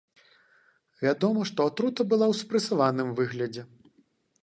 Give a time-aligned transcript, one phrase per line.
[1.03, 3.71] Вядома, што атрута была ў спрэсаваным выглядзе.